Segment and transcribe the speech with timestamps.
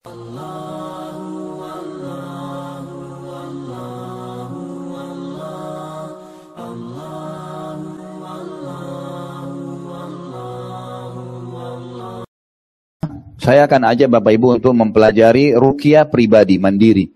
[0.00, 0.08] Saya
[13.68, 17.12] akan ajak Bapak Ibu untuk mempelajari rukia pribadi mandiri.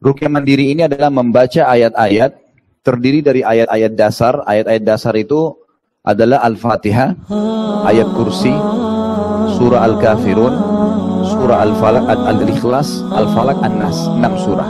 [0.00, 2.32] Rukia mandiri ini adalah membaca ayat-ayat
[2.80, 4.40] terdiri dari ayat-ayat dasar.
[4.48, 5.52] Ayat-ayat dasar itu
[6.00, 7.28] adalah Al-Fatihah,
[7.84, 8.56] ayat kursi,
[9.60, 10.69] surah Al-Kafirun,
[11.40, 13.96] surah Al-Falaq, Al-Ikhlas, Al-Falaq, An-Nas.
[14.12, 14.68] Enam surah.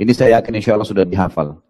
[0.00, 1.60] Ini saya yakin insya Allah sudah dihafal.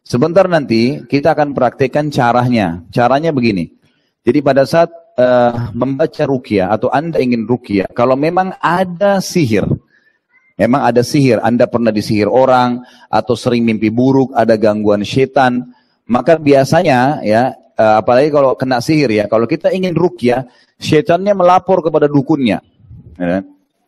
[0.00, 2.80] Sebentar nanti kita akan praktekkan caranya.
[2.88, 3.76] Caranya begini.
[4.24, 4.88] Jadi pada saat
[5.20, 9.68] uh, membaca rukia atau Anda ingin rukia, kalau memang ada sihir,
[10.56, 12.80] memang ada sihir, Anda pernah disihir orang
[13.12, 15.76] atau sering mimpi buruk, ada gangguan setan,
[16.08, 20.48] maka biasanya ya, uh, apalagi kalau kena sihir ya, kalau kita ingin rukia,
[20.80, 22.64] setannya melapor kepada dukunnya.
[23.20, 23.44] Ya.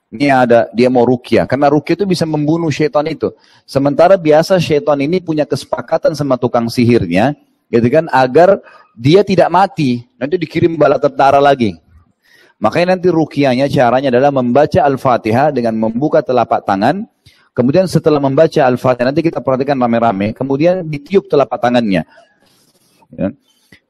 [0.06, 3.34] Ini ada dia mau rukia, karena rukia itu bisa membunuh setan itu.
[3.66, 7.34] Sementara biasa setan ini punya kesepakatan sama tukang sihirnya,
[7.75, 8.62] gitu kan, agar
[8.95, 11.75] dia tidak mati, nanti dikirim bala tentara lagi.
[12.62, 17.02] Makanya nanti rukiahnya caranya adalah membaca Al-Fatihah dengan membuka telapak tangan,
[17.50, 22.06] kemudian setelah membaca Al-Fatihah nanti kita perhatikan rame-rame, kemudian ditiup telapak tangannya.
[23.11, 23.34] Ya.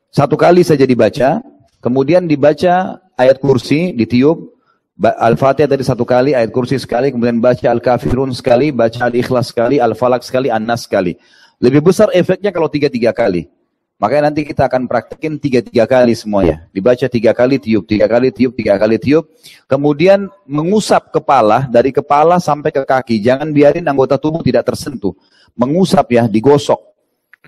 [0.09, 1.45] Satu kali saja dibaca,
[1.85, 4.56] kemudian dibaca ayat kursi, ditiup,
[4.97, 10.25] Al-Fatihah tadi satu kali, ayat kursi sekali, kemudian baca Al-Kafirun sekali, baca Al-Ikhlas sekali, Al-Falak
[10.25, 11.21] sekali, An-Nas sekali.
[11.61, 13.49] Lebih besar efeknya kalau tiga-tiga kali.
[13.97, 16.69] Makanya nanti kita akan praktekin tiga-tiga kali semuanya.
[16.69, 19.25] Dibaca tiga kali tiup, tiga kali tiup, tiga kali tiup.
[19.65, 23.25] Kemudian mengusap kepala, dari kepala sampai ke kaki.
[23.25, 25.17] Jangan biarin anggota tubuh tidak tersentuh.
[25.57, 26.77] Mengusap ya, digosok.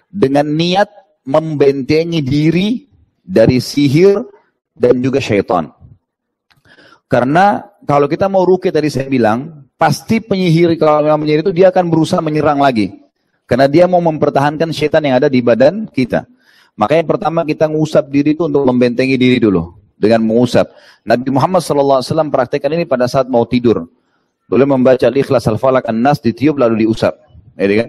[0.09, 0.89] Dengan niat
[1.29, 2.89] membentengi diri
[3.21, 4.25] dari sihir
[4.73, 5.69] dan juga syaitan.
[7.09, 11.73] Karena kalau kita mau rukyah tadi saya bilang, pasti penyihir kalau memang menyihir itu dia
[11.73, 13.01] akan berusaha menyerang lagi.
[13.49, 16.29] Karena dia mau mempertahankan syaitan yang ada di badan kita.
[16.77, 20.69] Makanya pertama kita mengusap diri itu untuk membentengi diri dulu dengan mengusap.
[21.09, 23.89] Nabi Muhammad SAW praktekkan ini pada saat mau tidur.
[24.45, 27.17] Boleh membaca ikhlas al-falak an-nas ditiup lalu diusap.
[27.57, 27.89] Ya,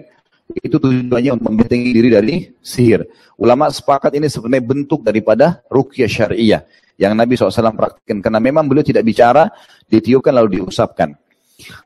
[0.64, 3.06] Itu tujuannya untuk membentengi diri dari sihir.
[3.38, 6.64] Ulama sepakat ini sebenarnya bentuk daripada rukyah syariah
[7.00, 8.20] yang Nabi SAW praktekkan.
[8.20, 9.48] Karena memang beliau tidak bicara,
[9.88, 11.16] ditiupkan lalu diusapkan.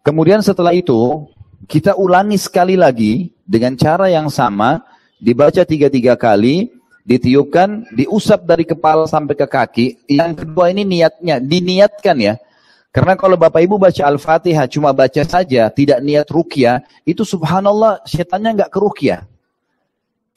[0.02, 1.30] Kemudian setelah itu,
[1.70, 4.82] kita ulangi sekali lagi dengan cara yang sama,
[5.22, 6.74] dibaca tiga-tiga kali,
[7.06, 9.86] ditiupkan, diusap dari kepala sampai ke kaki.
[10.10, 12.34] Yang kedua ini niatnya, diniatkan ya.
[12.94, 18.62] Karena kalau Bapak Ibu baca Al-Fatihah cuma baca saja, tidak niat rukyah, itu subhanallah setannya
[18.62, 19.26] nggak ke rukyah.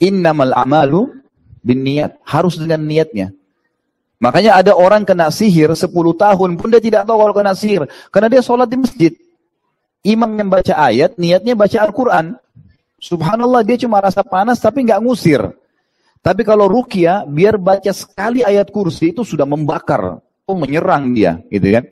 [0.02, 1.22] Innamal amalu
[1.62, 3.34] bin niat, harus dengan niatnya.
[4.18, 7.86] Makanya ada orang kena sihir 10 tahun pun dia tidak tahu kalau kena sihir.
[8.10, 9.14] Karena dia sholat di masjid.
[10.02, 12.34] Imam yang baca ayat, niatnya baca Al-Quran.
[12.98, 15.42] Subhanallah dia cuma rasa panas tapi nggak ngusir.
[16.26, 20.18] Tapi kalau rukia, biar baca sekali ayat kursi itu sudah membakar,
[20.50, 21.86] oh menyerang dia, gitu kan?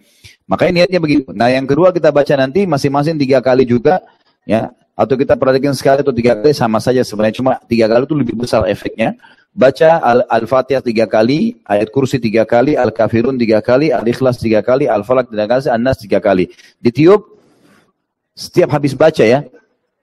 [0.49, 1.29] Makanya niatnya begitu.
[1.31, 4.01] Nah yang kedua kita baca nanti masing-masing tiga kali juga,
[4.43, 4.73] ya.
[4.95, 8.35] Atau kita perhatikan sekali atau tiga kali sama saja sebenarnya cuma tiga kali itu lebih
[8.39, 9.13] besar efeknya.
[9.55, 15.31] Baca Al-Fatihah tiga kali, ayat kursi tiga kali, Al-Kafirun tiga kali, Al-Ikhlas tiga kali, Al-Falak
[15.31, 16.51] tiga kali, An-Nas tiga kali.
[16.83, 17.23] Ditiup
[18.35, 19.47] setiap habis baca ya,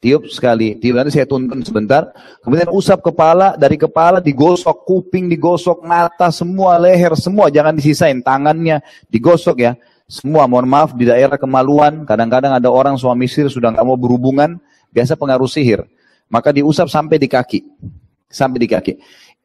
[0.03, 2.11] Tiup sekali, tiup nanti saya tuntun sebentar.
[2.43, 8.19] Kemudian usap kepala, dari kepala digosok, kuping digosok, mata semua, leher semua, jangan disisain.
[8.19, 9.79] Tangannya digosok ya.
[10.11, 14.59] Semua, mohon maaf di daerah kemaluan, kadang-kadang ada orang suami istri sudah nggak mau berhubungan,
[14.91, 15.87] biasa pengaruh sihir.
[16.27, 17.63] Maka diusap sampai di kaki.
[18.27, 18.99] Sampai di kaki.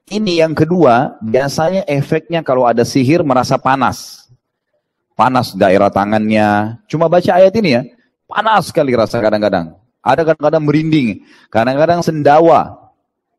[0.08, 4.32] Ini yang kedua, biasanya efeknya kalau ada sihir merasa panas.
[5.20, 6.80] Panas daerah tangannya.
[6.88, 7.82] Cuma baca ayat ini ya,
[8.24, 9.76] panas sekali rasa kadang-kadang.
[10.00, 12.88] Ada kadang-kadang merinding, kadang-kadang sendawa.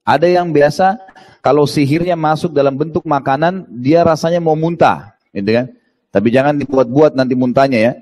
[0.05, 1.01] Ada yang biasa
[1.41, 5.73] kalau sihirnya masuk dalam bentuk makanan, dia rasanya mau muntah, gitu kan?
[6.12, 7.93] Tapi jangan dibuat-buat nanti muntahnya ya.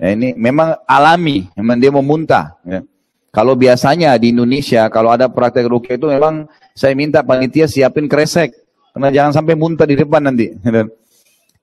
[0.00, 0.08] ya.
[0.16, 2.56] ini memang alami, memang dia mau muntah.
[2.64, 2.80] Ya.
[3.28, 8.56] Kalau biasanya di Indonesia, kalau ada praktek rukyah itu memang saya minta panitia siapin kresek.
[8.96, 10.48] Karena jangan sampai muntah di depan nanti.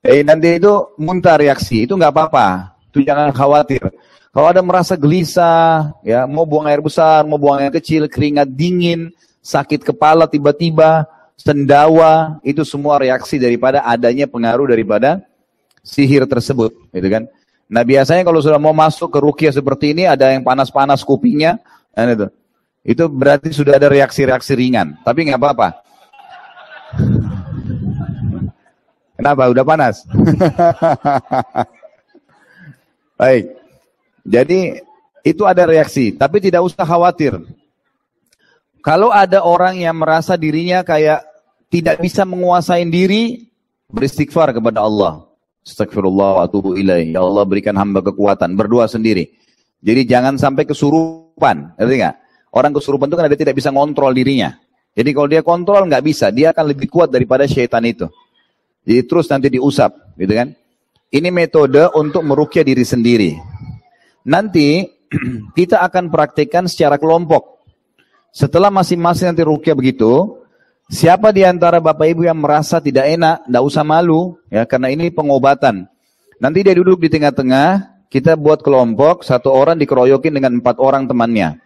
[0.06, 0.70] Eh nanti itu
[1.02, 2.78] muntah reaksi, itu nggak apa-apa.
[2.94, 3.90] Itu jangan khawatir.
[4.30, 9.10] Kalau ada merasa gelisah, ya mau buang air besar, mau buang air kecil, keringat dingin,
[9.42, 15.26] sakit kepala tiba-tiba, sendawa, itu semua reaksi daripada adanya pengaruh daripada
[15.82, 17.26] sihir tersebut, gitu kan?
[17.66, 21.58] Nah biasanya kalau sudah mau masuk ke rukyah seperti ini, ada yang panas-panas kupingnya,
[21.98, 22.28] dan itu,
[22.86, 24.94] itu berarti sudah ada reaksi-reaksi ringan.
[25.02, 25.70] Tapi nggak apa-apa.
[29.18, 29.50] Kenapa?
[29.50, 30.06] Udah panas?
[33.20, 33.46] Baik.
[34.26, 34.60] Jadi
[35.26, 37.34] itu ada reaksi, tapi tidak usah khawatir.
[38.86, 41.26] Kalau ada orang yang merasa dirinya kayak
[41.74, 43.50] tidak bisa menguasai diri,
[43.90, 45.26] beristighfar kepada Allah.
[45.66, 47.10] Astagfirullah wa atubu ilaih.
[47.10, 48.54] Ya Allah berikan hamba kekuatan.
[48.54, 49.34] Berdoa sendiri.
[49.82, 51.74] Jadi jangan sampai kesurupan.
[51.82, 52.16] Ngerti nggak?
[52.54, 54.56] Orang kesurupan itu kan dia tidak bisa ngontrol dirinya.
[54.96, 58.08] Jadi kalau dia kontrol nggak bisa, dia akan lebih kuat daripada syaitan itu.
[58.88, 60.56] Jadi terus nanti diusap, gitu kan?
[61.12, 63.32] Ini metode untuk merukyah diri sendiri.
[64.24, 64.88] Nanti
[65.58, 67.60] kita akan praktekkan secara kelompok.
[68.32, 70.40] Setelah masing-masing nanti rukyah begitu,
[70.92, 75.12] siapa di antara Bapak Ibu yang merasa tidak enak, tidak usah malu, ya karena ini
[75.12, 75.88] pengobatan.
[76.42, 81.58] Nanti dia duduk di tengah-tengah, kita buat kelompok, satu orang dikeroyokin dengan empat orang temannya.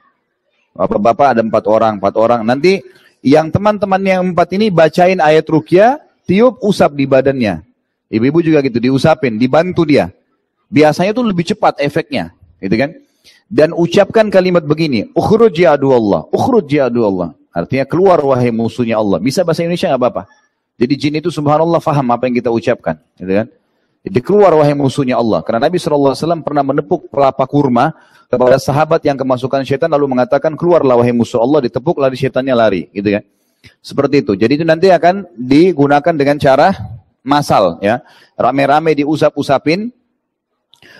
[0.77, 2.41] Bapak-bapak ada empat orang, empat orang.
[2.45, 2.79] Nanti
[3.25, 5.99] yang teman-teman yang empat ini bacain ayat rukyah,
[6.29, 7.65] tiup usap di badannya.
[8.09, 10.09] Ibu-ibu juga gitu, diusapin, dibantu dia.
[10.69, 12.93] Biasanya tuh lebih cepat efeknya, gitu kan?
[13.49, 17.33] dan ucapkan kalimat begini, ukhruj ya Allah, ukhruj ya Allah.
[17.49, 19.17] Artinya keluar wahai musuhnya Allah.
[19.17, 20.23] Bisa bahasa Indonesia nggak apa-apa.
[20.79, 23.47] Jadi jin itu subhanallah faham apa yang kita ucapkan, gitu kan?
[23.99, 25.43] Jadi keluar wahai musuhnya Allah.
[25.43, 27.91] Karena Nabi SAW pernah menepuk pelapa kurma
[28.31, 32.81] kepada sahabat yang kemasukan syaitan lalu mengatakan keluarlah wahai musuh Allah ditepuk lari syaitannya lari,
[32.95, 33.23] gitu kan?
[33.83, 34.39] Seperti itu.
[34.39, 36.71] Jadi itu nanti akan digunakan dengan cara
[37.27, 37.99] masal ya.
[38.39, 39.91] Rame-rame diusap-usapin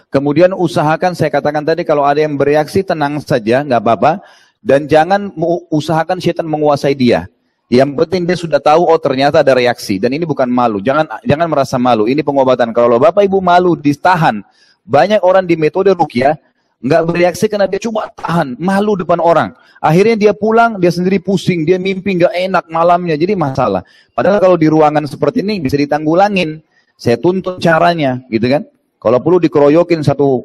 [0.10, 4.12] Kemudian usahakan, saya katakan tadi kalau ada yang bereaksi tenang saja, nggak apa-apa.
[4.60, 5.32] Dan jangan
[5.72, 7.32] usahakan syaitan menguasai dia.
[7.70, 10.02] Yang penting dia sudah tahu, oh ternyata ada reaksi.
[10.02, 12.10] Dan ini bukan malu, jangan jangan merasa malu.
[12.10, 12.74] Ini pengobatan.
[12.74, 14.42] Kalau bapak ibu malu, ditahan.
[14.90, 16.34] Banyak orang di metode rukyah,
[16.82, 19.54] nggak bereaksi karena dia cuma tahan, malu depan orang.
[19.78, 23.86] Akhirnya dia pulang, dia sendiri pusing, dia mimpi nggak enak malamnya, jadi masalah.
[24.18, 26.66] Padahal kalau di ruangan seperti ini bisa ditanggulangin.
[27.00, 28.68] Saya tuntun caranya, gitu kan?
[29.00, 30.44] Kalau perlu dikeroyokin satu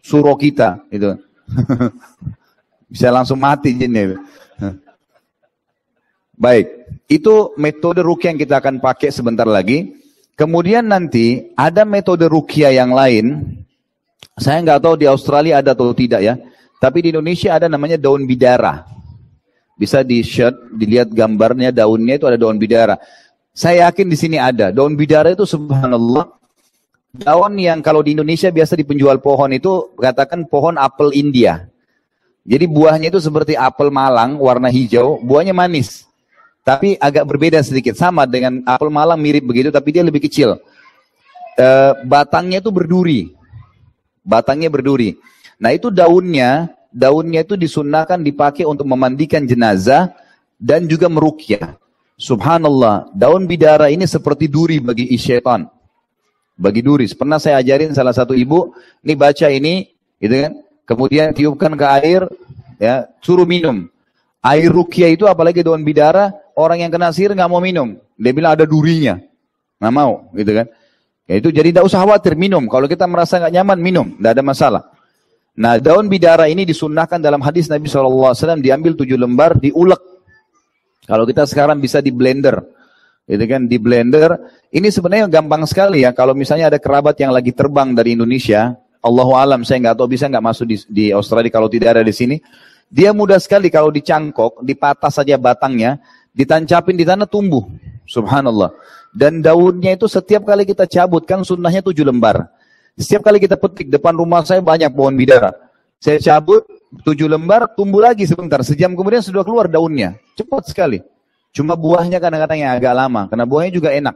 [0.00, 1.12] suro kita, itu.
[2.90, 4.18] Bisa langsung mati jinnya.
[6.42, 6.66] Baik,
[7.06, 9.94] itu metode rukyah yang kita akan pakai sebentar lagi.
[10.34, 13.56] Kemudian nanti ada metode rukyah yang lain.
[14.40, 16.34] Saya nggak tahu di Australia ada atau tidak ya.
[16.80, 18.88] Tapi di Indonesia ada namanya daun bidara.
[19.76, 22.96] Bisa di shirt, dilihat gambarnya daunnya itu ada daun bidara.
[23.52, 24.72] Saya yakin di sini ada.
[24.72, 26.40] Daun bidara itu subhanallah
[27.10, 31.66] Daun yang kalau di Indonesia biasa di penjual pohon itu katakan pohon apel India.
[32.44, 36.08] Jadi buahnya itu seperti apel Malang warna hijau, buahnya manis.
[36.64, 40.56] Tapi agak berbeda sedikit, sama dengan apel Malang mirip begitu tapi dia lebih kecil.
[41.56, 41.68] E,
[42.08, 43.32] batangnya itu berduri.
[44.24, 45.16] Batangnya berduri.
[45.60, 50.12] Nah itu daunnya, daunnya itu disunahkan dipakai untuk memandikan jenazah
[50.56, 51.76] dan juga merukyah.
[52.20, 55.68] Subhanallah, daun bidara ini seperti duri bagi syaitan
[56.60, 57.08] bagi duri.
[57.08, 59.88] Pernah saya ajarin salah satu ibu, ini baca ini,
[60.20, 60.52] gitu kan?
[60.90, 62.26] Kemudian tiupkan ke air,
[62.82, 63.86] ya, suruh minum.
[64.42, 67.94] Air rukia itu apalagi daun bidara, orang yang kena sihir nggak mau minum.
[68.18, 69.22] Dia bilang ada durinya,
[69.78, 70.66] nggak mau, gitu kan?
[71.30, 72.66] Ya itu jadi tidak usah khawatir minum.
[72.66, 74.82] Kalau kita merasa nggak nyaman minum, tidak ada masalah.
[75.54, 80.02] Nah daun bidara ini disunahkan dalam hadis Nabi SAW diambil tujuh lembar, diulek.
[81.06, 82.58] Kalau kita sekarang bisa di blender,
[83.30, 84.34] itu kan di blender.
[84.74, 86.10] Ini sebenarnya gampang sekali ya.
[86.10, 90.28] Kalau misalnya ada kerabat yang lagi terbang dari Indonesia, Allahu alam saya nggak tahu bisa
[90.28, 92.36] nggak masuk di, di Australia kalau tidak ada di sini.
[92.90, 96.02] Dia mudah sekali kalau dicangkok, dipatah saja batangnya,
[96.34, 97.64] ditancapin di tanah tumbuh.
[98.04, 98.74] Subhanallah.
[99.14, 102.50] Dan daunnya itu setiap kali kita cabut kan sunnahnya tujuh lembar.
[102.98, 105.54] Setiap kali kita petik depan rumah saya banyak pohon bidara.
[106.02, 106.66] Saya cabut
[107.06, 108.60] tujuh lembar, tumbuh lagi sebentar.
[108.66, 110.18] Sejam kemudian sudah keluar daunnya.
[110.34, 110.98] Cepat sekali.
[111.50, 114.14] Cuma buahnya kadang-kadang yang agak lama, karena buahnya juga enak.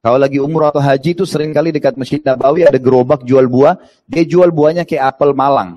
[0.00, 3.76] Kalau lagi umur atau haji itu sering kali dekat Masjid Nabawi ada gerobak jual buah,
[4.08, 5.76] dia jual buahnya kayak apel malang.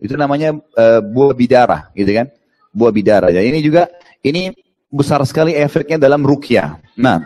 [0.00, 2.32] Itu namanya uh, buah bidara, gitu kan?
[2.72, 3.28] Buah bidara.
[3.28, 3.92] Ya ini juga
[4.24, 4.48] ini
[4.88, 6.80] besar sekali efeknya dalam rukyah.
[6.96, 7.20] Nah,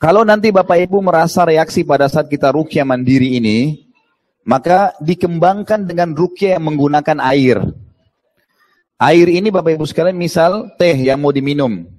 [0.00, 3.88] kalau nanti Bapak Ibu merasa reaksi pada saat kita rukyah mandiri ini,
[4.48, 7.60] maka dikembangkan dengan rukyah yang menggunakan air.
[8.96, 11.95] Air ini Bapak Ibu sekalian misal teh yang mau diminum.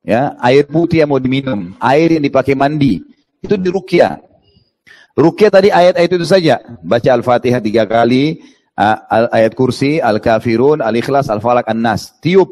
[0.00, 3.04] Ya, air putih yang mau diminum, air yang dipakai mandi,
[3.44, 4.16] itu di rukyah.
[5.12, 6.56] Rukyah tadi ayat-ayat itu saja.
[6.80, 8.40] Baca Al-Fatihah tiga kali,
[9.10, 12.16] ayat kursi, Al-Kafirun, Al-Ikhlas, Al-Falak, An-Nas.
[12.24, 12.48] Tiup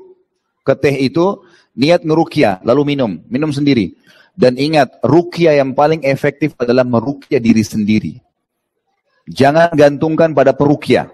[0.61, 1.41] ke teh itu,
[1.73, 3.17] niat ngerukyah, lalu minum.
[3.33, 3.97] Minum sendiri.
[4.37, 8.21] Dan ingat, rukyah yang paling efektif adalah merukyah diri sendiri.
[9.25, 11.09] Jangan gantungkan pada perukyah.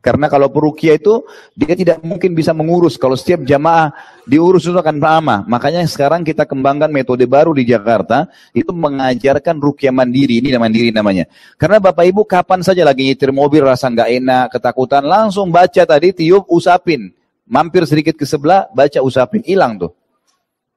[0.00, 1.20] Karena kalau perukia itu
[1.52, 2.96] dia tidak mungkin bisa mengurus.
[2.96, 3.92] Kalau setiap jamaah
[4.24, 5.44] diurus itu akan lama.
[5.44, 8.24] Makanya sekarang kita kembangkan metode baru di Jakarta
[8.56, 10.40] itu mengajarkan rukia mandiri.
[10.40, 11.28] Ini mandiri namanya.
[11.60, 16.16] Karena bapak ibu kapan saja lagi nyetir mobil rasa nggak enak, ketakutan, langsung baca tadi
[16.16, 17.12] tiup usapin.
[17.44, 19.92] Mampir sedikit ke sebelah, baca usapin, hilang tuh.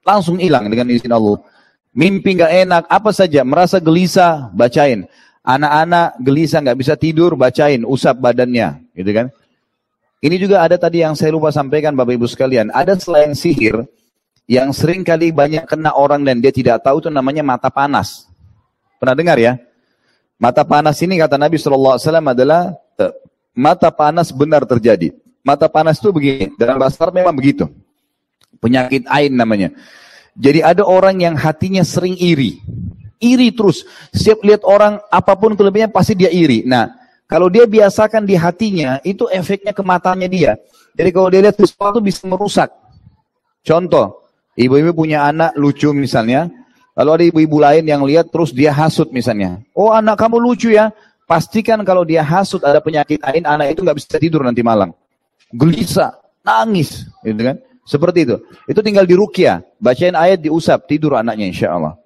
[0.03, 1.39] Langsung hilang dengan izin Allah.
[1.95, 5.07] Mimpi nggak enak, apa saja, merasa gelisah, bacain.
[5.47, 9.27] Anak-anak gelisah nggak bisa tidur, bacain, usap badannya, gitu kan?
[10.23, 12.71] Ini juga ada tadi yang saya lupa sampaikan Bapak Ibu sekalian.
[12.71, 13.83] Ada selain sihir
[14.47, 18.31] yang sering kali banyak kena orang dan dia tidak tahu itu namanya mata panas.
[19.03, 19.59] Pernah dengar ya?
[20.39, 23.13] Mata panas ini kata Nabi SAW adalah eh,
[23.51, 25.11] mata panas benar terjadi.
[25.43, 27.67] Mata panas itu begini, dalam bahasa memang begitu.
[28.63, 29.75] Penyakit ain namanya.
[30.39, 32.63] Jadi ada orang yang hatinya sering iri
[33.23, 33.87] iri terus.
[34.11, 36.67] Setiap lihat orang apa pun kelebihannya pasti dia iri.
[36.67, 36.91] Nah,
[37.27, 40.59] kalau dia biasakan di hatinya, itu efeknya ke matanya dia.
[40.93, 42.69] Jadi kalau dia lihat sesuatu bisa merusak.
[43.63, 44.27] Contoh,
[44.59, 46.51] ibu-ibu punya anak lucu misalnya,
[46.93, 49.63] lalu ada ibu-ibu lain yang lihat terus dia hasut misalnya.
[49.73, 50.91] Oh anak kamu lucu ya,
[51.25, 54.91] pastikan kalau dia hasut ada penyakit lain, anak itu nggak bisa tidur nanti malam.
[55.55, 56.13] Gelisah,
[56.43, 57.57] nangis, gitu kan?
[57.83, 58.37] Seperti itu.
[58.67, 62.02] Itu tinggal di rukia, bacain ayat diusap, tidur anaknya insya Allah.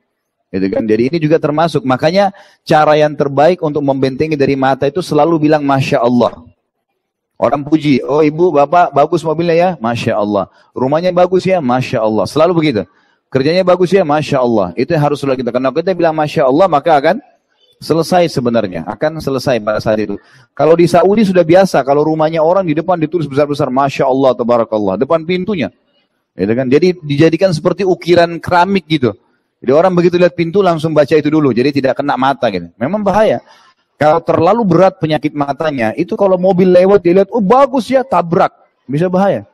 [0.47, 0.83] Gitu kan?
[0.87, 1.83] Jadi ini juga termasuk.
[1.83, 2.31] Makanya
[2.63, 6.47] cara yang terbaik untuk membentengi dari mata itu selalu bilang Masya Allah.
[7.37, 10.49] Orang puji, oh ibu, bapak, bagus mobilnya ya, Masya Allah.
[10.73, 12.25] Rumahnya bagus ya, Masya Allah.
[12.25, 12.81] Selalu begitu.
[13.29, 14.73] Kerjanya bagus ya, Masya Allah.
[14.73, 15.53] Itu yang harus kita.
[15.53, 17.21] Karena kita bilang Masya Allah, maka akan
[17.77, 18.89] selesai sebenarnya.
[18.89, 20.17] Akan selesai pada saat itu.
[20.57, 24.97] Kalau di Saudi sudah biasa, kalau rumahnya orang di depan ditulis besar-besar, Masya Allah, Tabarakallah.
[24.97, 25.69] Depan pintunya.
[26.33, 26.65] Gitu kan?
[26.73, 29.13] Jadi dijadikan seperti ukiran keramik gitu.
[29.57, 32.69] Jadi orang begitu lihat pintu langsung baca itu dulu, jadi tidak kena mata gitu.
[32.77, 33.41] Memang bahaya.
[33.97, 38.53] Kalau terlalu berat penyakit matanya, itu kalau mobil lewat dia lihat, oh bagus ya, tabrak.
[38.85, 39.49] Bisa bahaya.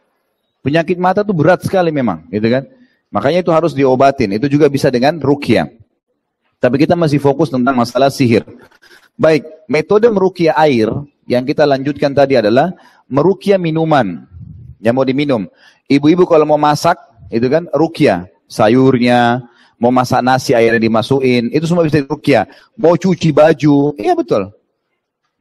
[0.60, 2.68] Penyakit mata itu berat sekali memang, gitu kan.
[3.08, 4.36] Makanya itu harus diobatin.
[4.36, 5.72] Itu juga bisa dengan rukyah.
[6.60, 8.44] Tapi kita masih fokus tentang masalah sihir.
[9.16, 10.92] Baik, metode merukyah air
[11.30, 12.76] yang kita lanjutkan tadi adalah
[13.08, 14.28] merukyah minuman
[14.84, 15.48] yang mau diminum.
[15.88, 17.00] Ibu-ibu kalau mau masak,
[17.32, 18.28] itu kan rukyah.
[18.50, 19.46] Sayurnya,
[19.84, 22.48] Mau masak nasi airnya dimasukin, itu semua bisa dirukyah.
[22.80, 24.48] Mau cuci baju, iya betul.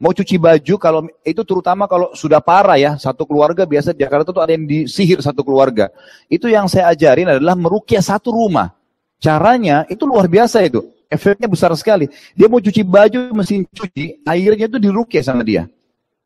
[0.02, 4.34] Mau cuci baju kalau itu terutama kalau sudah parah ya, satu keluarga biasa di Jakarta
[4.34, 5.94] tuh ada yang disihir satu keluarga.
[6.26, 8.74] Itu yang saya ajarin adalah merukyah satu rumah.
[9.22, 10.90] Caranya itu luar biasa itu.
[11.06, 12.10] Efeknya besar sekali.
[12.34, 15.70] Dia mau cuci baju mesin cuci, airnya itu dirukyah sama dia.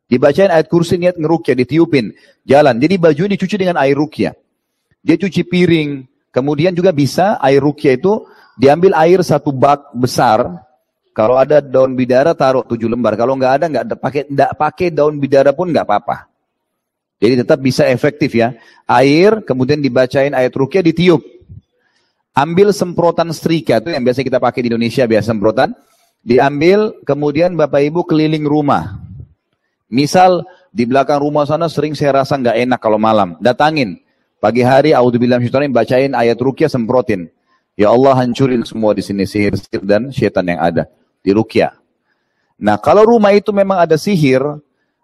[0.09, 2.17] Dibacain ayat kursi niat ngerukyah, ditiupin,
[2.49, 2.81] jalan.
[2.81, 4.33] Jadi baju dicuci dengan air rukyah.
[5.05, 8.21] Dia cuci piring, Kemudian juga bisa air rukyah itu
[8.61, 10.61] diambil air satu bak besar.
[11.17, 13.17] Kalau ada daun bidara taruh tujuh lembar.
[13.17, 16.29] Kalau nggak ada nggak pakai nggak pakai daun bidara pun nggak apa-apa.
[17.17, 18.53] Jadi tetap bisa efektif ya.
[18.85, 21.25] Air kemudian dibacain ayat rukyah ditiup.
[22.37, 25.73] Ambil semprotan setrika itu yang biasa kita pakai di Indonesia biasa semprotan.
[26.21, 29.01] Diambil kemudian bapak ibu keliling rumah.
[29.89, 33.33] Misal di belakang rumah sana sering saya rasa nggak enak kalau malam.
[33.41, 33.97] Datangin
[34.37, 37.25] Pagi hari audzubillah minasyaitonir bacain ayat rukyah semprotin.
[37.73, 40.85] Ya Allah hancurin semua di sini sihir-sihir dan syaitan yang ada
[41.25, 41.73] di rukyah.
[42.61, 44.41] Nah kalau rumah itu memang ada sihir,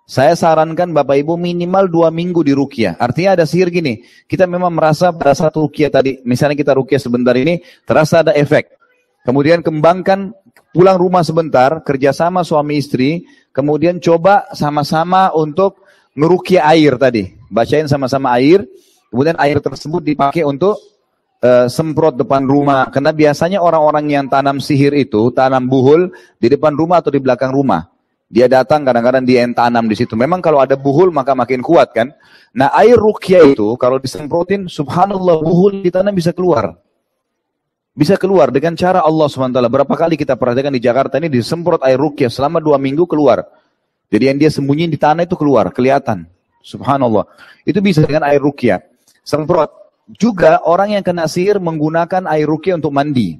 [0.05, 2.93] saya sarankan Bapak Ibu minimal dua minggu di rukyah.
[3.01, 7.33] Artinya ada sihir gini, kita memang merasa pada satu rukyah tadi, misalnya kita rukyah sebentar
[7.33, 8.69] ini, terasa ada efek.
[9.25, 10.29] Kemudian kembangkan
[10.75, 15.81] pulang rumah sebentar, kerjasama suami istri, kemudian coba sama-sama untuk
[16.13, 17.33] ngerukyah air tadi.
[17.49, 18.67] Bacain sama-sama air,
[19.13, 20.81] Kemudian air tersebut dipakai untuk
[21.45, 22.89] uh, semprot depan rumah.
[22.89, 26.09] Karena biasanya orang-orang yang tanam sihir itu, tanam buhul
[26.41, 27.93] di depan rumah atau di belakang rumah.
[28.25, 30.17] Dia datang kadang-kadang dia yang tanam di situ.
[30.17, 32.09] Memang kalau ada buhul maka makin kuat kan.
[32.57, 36.73] Nah air rukyah itu kalau disemprotin, subhanallah buhul di tanah bisa keluar.
[37.93, 39.53] Bisa keluar dengan cara Allah SWT.
[39.53, 43.45] Berapa kali kita perhatikan di Jakarta ini disemprot air rukyah selama dua minggu keluar.
[44.09, 46.25] Jadi yang dia sembunyiin di tanah itu keluar, kelihatan.
[46.65, 47.29] Subhanallah.
[47.61, 48.92] Itu bisa dengan air rukyah
[49.23, 49.71] semprot.
[50.19, 53.39] Juga orang yang kena sihir menggunakan air rukyah untuk mandi.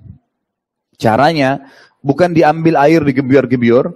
[0.95, 1.67] Caranya
[1.99, 3.91] bukan diambil air digebior-gebior,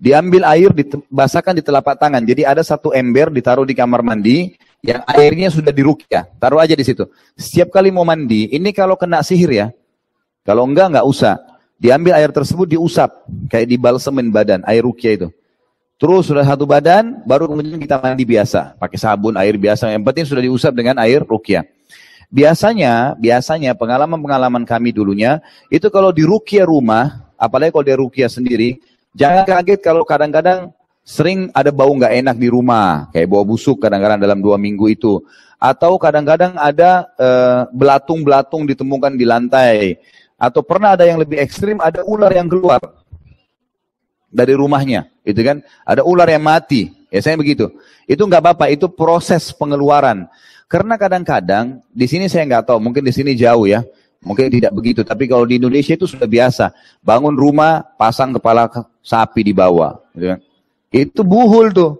[0.00, 2.24] diambil air dibasahkan di telapak tangan.
[2.24, 6.24] Jadi ada satu ember ditaruh di kamar mandi yang airnya sudah dirukyah.
[6.40, 7.04] Taruh aja di situ.
[7.36, 9.66] Setiap kali mau mandi, ini kalau kena sihir ya.
[10.46, 11.36] Kalau enggak, enggak usah.
[11.76, 13.28] Diambil air tersebut diusap.
[13.52, 15.28] Kayak dibalsemin badan, air rukyah itu.
[15.96, 18.76] Terus sudah satu badan, baru kemudian kita mandi biasa.
[18.76, 19.88] Pakai sabun, air biasa.
[19.92, 21.64] Yang penting sudah diusap dengan air rukyah.
[22.28, 25.40] Biasanya, biasanya pengalaman-pengalaman kami dulunya,
[25.72, 28.76] itu kalau di rukyah rumah, apalagi kalau di rukyah sendiri,
[29.16, 30.76] jangan kaget kalau kadang-kadang
[31.06, 35.22] Sering ada bau nggak enak di rumah, kayak bau busuk kadang-kadang dalam dua minggu itu.
[35.54, 40.02] Atau kadang-kadang ada eh, belatung-belatung ditemukan di lantai.
[40.34, 42.82] Atau pernah ada yang lebih ekstrim, ada ular yang keluar
[44.36, 45.64] dari rumahnya, itu kan?
[45.88, 47.72] Ada ular yang mati, ya saya begitu.
[48.04, 50.28] Itu nggak apa-apa, itu proses pengeluaran.
[50.68, 53.80] Karena kadang-kadang di sini saya nggak tahu, mungkin di sini jauh ya,
[54.20, 55.00] mungkin tidak begitu.
[55.00, 58.68] Tapi kalau di Indonesia itu sudah biasa, bangun rumah, pasang kepala
[59.00, 60.38] sapi di bawah, gitu kan?
[60.92, 61.92] Itu buhul tuh.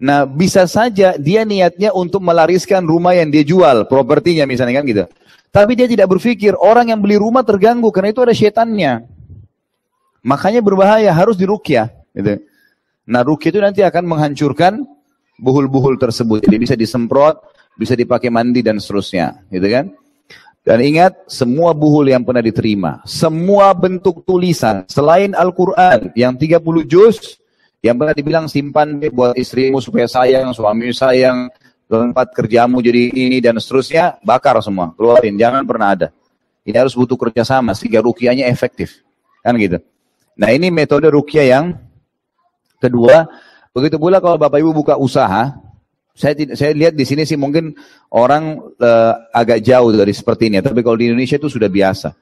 [0.00, 5.04] Nah bisa saja dia niatnya untuk melariskan rumah yang dia jual, propertinya misalnya kan gitu.
[5.54, 9.06] Tapi dia tidak berpikir orang yang beli rumah terganggu karena itu ada setannya.
[10.24, 11.92] Makanya berbahaya, harus dirukyah.
[12.16, 12.40] Gitu.
[13.04, 14.80] Nah rukyah itu nanti akan menghancurkan
[15.36, 16.48] buhul-buhul tersebut.
[16.48, 17.38] Jadi bisa disemprot,
[17.76, 19.44] bisa dipakai mandi dan seterusnya.
[19.52, 19.92] Gitu kan?
[20.64, 27.36] Dan ingat, semua buhul yang pernah diterima, semua bentuk tulisan selain Al-Quran yang 30 juz,
[27.84, 31.52] yang pernah dibilang simpan buat istrimu supaya sayang, suami sayang,
[31.84, 36.08] tempat kerjamu jadi ini dan seterusnya, bakar semua, keluarin, jangan pernah ada.
[36.64, 39.04] Ini harus butuh kerjasama sehingga rukiahnya efektif.
[39.44, 39.84] Kan gitu.
[40.34, 41.66] Nah ini metode rukyah yang
[42.82, 43.26] kedua.
[43.74, 45.54] Begitu pula kalau Bapak Ibu buka usaha,
[46.14, 47.74] saya saya lihat di sini sih mungkin
[48.14, 52.14] orang uh, agak jauh dari seperti ini, tapi kalau di Indonesia itu sudah biasa.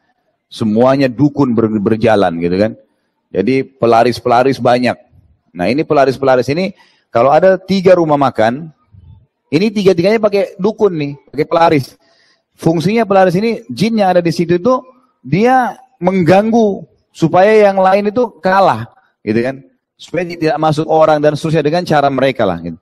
[0.52, 2.72] Semuanya dukun ber, berjalan gitu kan.
[3.32, 4.96] Jadi pelaris-pelaris banyak.
[5.56, 6.72] Nah ini pelaris-pelaris ini
[7.12, 8.72] kalau ada tiga rumah makan,
[9.52, 11.96] ini tiga-tiganya pakai dukun nih, pakai pelaris.
[12.56, 14.80] Fungsinya pelaris ini jin yang ada di situ itu
[15.24, 18.88] dia mengganggu supaya yang lain itu kalah,
[19.22, 19.56] gitu kan?
[20.00, 22.58] Supaya tidak masuk orang dan seterusnya dengan cara mereka lah.
[22.58, 22.80] Gitu.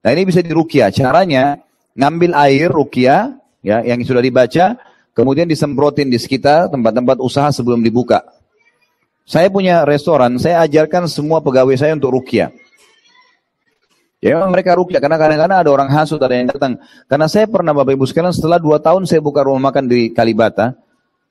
[0.00, 0.92] Nah ini bisa dirukia.
[0.94, 1.58] Caranya
[1.98, 3.34] ngambil air rukia
[3.64, 4.78] ya yang sudah dibaca,
[5.16, 8.22] kemudian disemprotin di sekitar tempat-tempat usaha sebelum dibuka.
[9.26, 12.54] Saya punya restoran, saya ajarkan semua pegawai saya untuk rukia.
[14.20, 16.76] Ya memang mereka rukia karena kadang-kadang ada orang hasut ada yang datang.
[17.08, 20.76] Karena saya pernah Bapak Ibu sekalian setelah dua tahun saya buka rumah makan di Kalibata,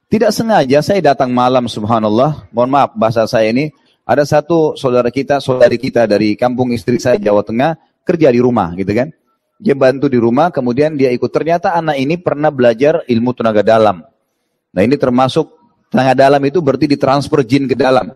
[0.09, 3.69] tidak sengaja saya datang malam subhanallah, mohon maaf bahasa saya ini,
[4.09, 8.73] ada satu saudara kita, saudari kita dari kampung istri saya Jawa Tengah, kerja di rumah
[8.73, 9.13] gitu kan.
[9.61, 11.29] Dia bantu di rumah, kemudian dia ikut.
[11.29, 14.01] Ternyata anak ini pernah belajar ilmu tenaga dalam.
[14.73, 15.45] Nah ini termasuk
[15.93, 18.09] tenaga dalam itu berarti ditransfer jin ke dalam.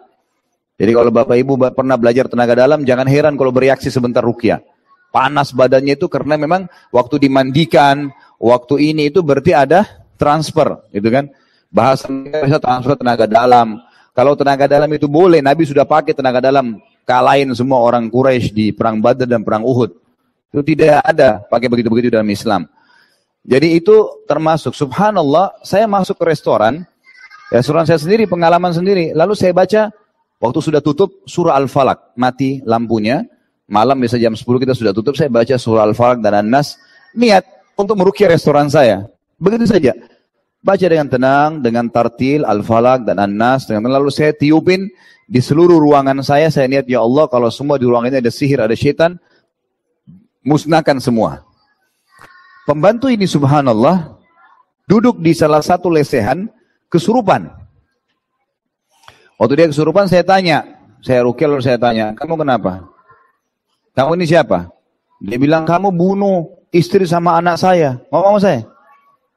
[0.80, 4.66] Jadi kalau bapak ibu pernah belajar tenaga dalam, jangan heran kalau bereaksi sebentar rukyah.
[5.14, 8.10] Panas badannya itu karena memang waktu dimandikan,
[8.42, 9.86] waktu ini itu berarti ada
[10.18, 11.30] transfer, gitu kan.
[11.74, 13.82] Bahasa bisa transfer tenaga dalam.
[14.14, 18.70] Kalau tenaga dalam itu boleh, Nabi sudah pakai tenaga dalam kalahin semua orang Quraisy di
[18.70, 19.90] perang Badar dan perang Uhud.
[20.54, 22.70] Itu tidak ada pakai begitu-begitu dalam Islam.
[23.42, 26.86] Jadi itu termasuk subhanallah, saya masuk ke restoran,
[27.50, 29.12] restoran saya sendiri, pengalaman sendiri.
[29.18, 29.90] Lalu saya baca
[30.38, 33.26] waktu sudah tutup surah Al-Falaq, mati lampunya.
[33.66, 36.78] Malam bisa jam 10 kita sudah tutup, saya baca surah Al-Falaq dan An-Nas.
[37.18, 39.10] Niat untuk merukia restoran saya.
[39.42, 39.92] Begitu saja.
[40.64, 43.68] Baca dengan tenang, dengan tartil, al-falak, dan an-nas.
[43.68, 44.88] Dengan lalu saya tiupin
[45.28, 46.48] di seluruh ruangan saya.
[46.48, 49.20] Saya niat, ya Allah, kalau semua di ruangan ini ada sihir, ada syaitan,
[50.40, 51.44] musnahkan semua.
[52.64, 54.16] Pembantu ini subhanallah,
[54.88, 56.48] duduk di salah satu lesehan,
[56.88, 57.52] kesurupan.
[59.36, 60.64] Waktu dia kesurupan, saya tanya.
[61.04, 62.88] Saya rukia lalu saya tanya, kamu kenapa?
[63.92, 64.72] Kamu ini siapa?
[65.20, 68.00] Dia bilang, kamu bunuh istri sama anak saya.
[68.08, 68.73] Ngomong saya.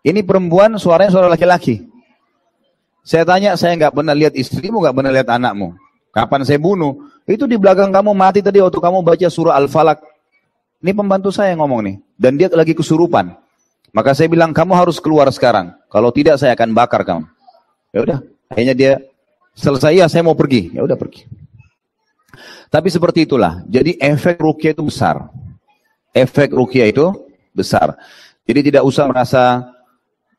[0.07, 1.83] Ini perempuan suaranya suara laki-laki.
[3.03, 5.75] Saya tanya, saya nggak pernah lihat istrimu, nggak pernah lihat anakmu.
[6.15, 7.11] Kapan saya bunuh?
[7.27, 9.99] Itu di belakang kamu mati tadi waktu kamu baca surah Al-Falak.
[10.79, 11.97] Ini pembantu saya yang ngomong nih.
[12.15, 13.35] Dan dia lagi kesurupan.
[13.91, 15.75] Maka saya bilang, kamu harus keluar sekarang.
[15.91, 17.27] Kalau tidak, saya akan bakar kamu.
[17.91, 18.93] Ya udah, akhirnya dia
[19.59, 20.71] selesai, ya saya mau pergi.
[20.71, 21.27] Ya udah pergi.
[22.71, 23.67] Tapi seperti itulah.
[23.67, 25.31] Jadi efek rukyah itu besar.
[26.15, 27.11] Efek rukyah itu
[27.51, 27.99] besar.
[28.47, 29.67] Jadi tidak usah merasa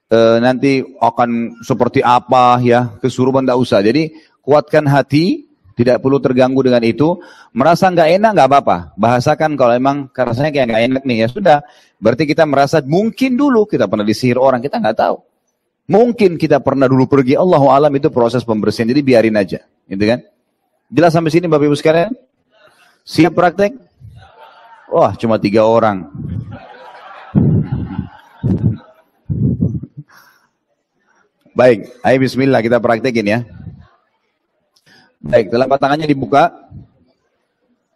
[0.08, 3.80] e, nanti akan seperti apa ya kesurupan tidak usah.
[3.84, 4.12] Jadi
[4.44, 7.20] kuatkan hati, tidak perlu terganggu dengan itu.
[7.54, 8.78] Merasa nggak enak nggak apa-apa.
[8.98, 11.58] Bahasakan kalau emang rasanya kayak nggak enak nih ya sudah.
[12.02, 15.18] Berarti kita merasa mungkin dulu kita pernah disihir orang kita nggak tahu.
[15.88, 18.92] Mungkin kita pernah dulu pergi Allah alam itu proses pembersihan.
[18.92, 20.20] Jadi biarin aja, gitu kan?
[20.92, 22.12] Jelas sampai sini Bapak Ibu sekalian?
[23.08, 23.72] Siap praktek?
[24.92, 26.12] Wah, cuma tiga orang.
[31.58, 33.40] Baik, ayo bismillah kita praktekin ya.
[35.18, 36.54] Baik, telapak tangannya dibuka.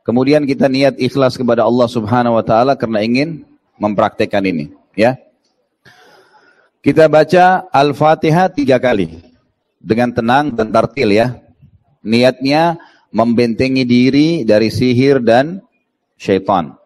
[0.01, 3.45] Kemudian kita niat ikhlas kepada Allah Subhanahu wa taala karena ingin
[3.77, 5.13] mempraktekkan ini, ya.
[6.81, 9.21] Kita baca Al-Fatihah tiga kali
[9.77, 11.37] dengan tenang dan tartil ya.
[12.01, 12.81] Niatnya
[13.13, 15.61] membentengi diri dari sihir dan
[16.17, 16.80] syaitan.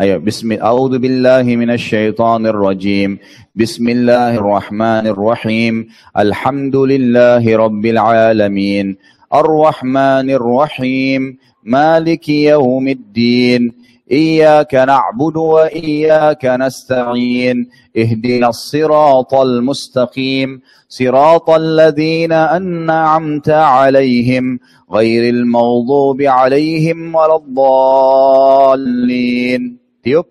[0.00, 3.18] أيوه بسم أعوذ بالله من الشيطان الرجيم.
[3.56, 5.88] بسم الله الرحمن الرحيم.
[6.18, 8.96] الحمد لله رب العالمين.
[9.34, 11.38] الرحمن الرحيم.
[11.64, 13.72] مالك يوم الدين.
[14.12, 17.68] إياك نعبد وإياك نستعين.
[17.96, 20.60] اهدنا الصراط المستقيم.
[20.88, 24.58] صراط الذين أنعمت عليهم.
[24.92, 29.87] غير المغضوب عليهم ولا الضالين.
[30.08, 30.24] Tiup.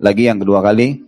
[0.00, 1.07] Lagi yang kedua kali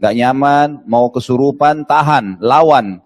[0.00, 3.04] gak nyaman, mau kesurupan, tahan, lawan.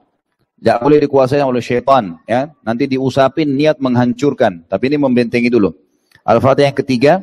[0.62, 2.16] Gak boleh dikuasai oleh syaitan.
[2.24, 2.48] Ya.
[2.64, 4.64] Nanti diusapin niat menghancurkan.
[4.64, 5.68] Tapi ini membentengi dulu.
[6.24, 7.20] Al-Fatihah yang ketiga.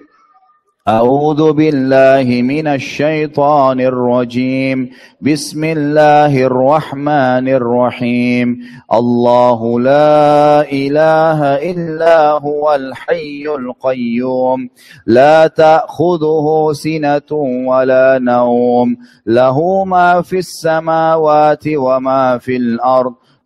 [0.90, 4.90] أعوذ بالله من الشيطان الرجيم.
[5.20, 8.58] بسم الله الرحمن الرحيم.
[8.92, 14.68] الله لا إله إلا هو الحي القيوم.
[15.06, 17.32] لا تأخذه سنة
[17.66, 18.96] ولا نوم.
[19.26, 23.14] له ما في السماوات وما في الأرض.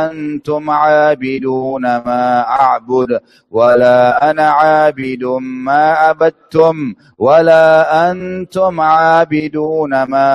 [0.06, 7.66] أنتم عابدون ما أعبد ولا أنا عابد ما عبدتم ولا
[8.10, 10.28] أنتم عابدون ما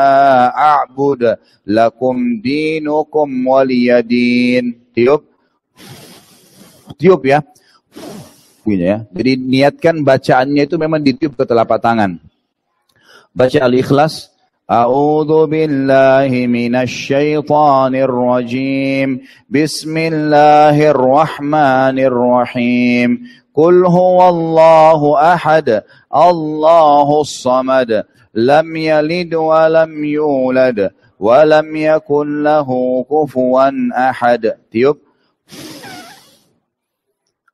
[0.48, 5.24] أعبد لكم دينكم ولي دين tiup
[7.00, 7.40] tiup ya
[8.70, 8.98] Begini ya.
[9.10, 12.22] Jadi niatkan bacaannya itu memang ditiup ke telapak tangan.
[13.34, 14.30] Baca Al-Ikhlas
[14.71, 19.21] أعوذ بالله من الشيطان الرجيم.
[19.51, 23.21] بسم الله الرحمن الرحيم.
[23.55, 25.83] قل هو الله أحد
[26.15, 32.69] الله الصمد لم يلد ولم يولد ولم يكن له
[33.11, 33.71] كفوا
[34.11, 34.53] أحد.
[34.73, 34.97] تيوب.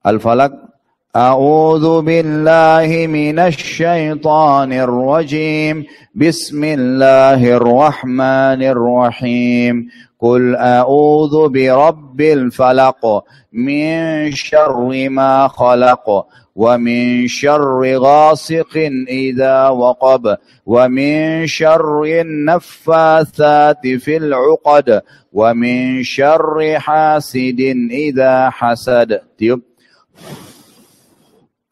[0.06, 0.69] الفلك
[1.16, 5.84] أعوذ بالله من الشيطان الرجيم.
[6.14, 9.88] بسم الله الرحمن الرحيم.
[10.20, 13.24] قل أعوذ برب الفلق.
[13.52, 16.26] من شر ما خلق.
[16.56, 20.36] ومن شر غاسق إذا وقب.
[20.66, 25.02] ومن شر النفاثات في العقد.
[25.32, 29.20] ومن شر حاسد إذا حسد.